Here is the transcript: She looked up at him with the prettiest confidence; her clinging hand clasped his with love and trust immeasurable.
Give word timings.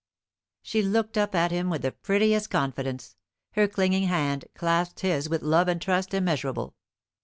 She 0.63 0.81
looked 0.81 1.15
up 1.15 1.35
at 1.35 1.51
him 1.51 1.69
with 1.69 1.83
the 1.83 1.91
prettiest 1.91 2.49
confidence; 2.49 3.17
her 3.51 3.67
clinging 3.67 4.07
hand 4.07 4.45
clasped 4.55 5.01
his 5.01 5.29
with 5.29 5.43
love 5.43 5.67
and 5.67 5.79
trust 5.79 6.15
immeasurable. 6.15 6.75